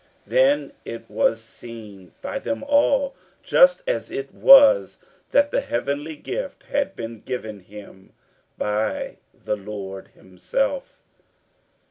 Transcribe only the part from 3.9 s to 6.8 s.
it was, that the heavenly gift